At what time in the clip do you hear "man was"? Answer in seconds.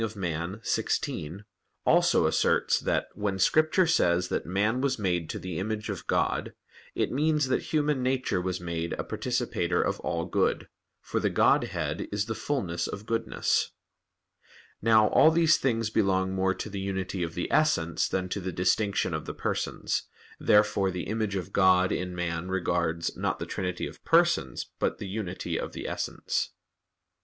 4.47-4.97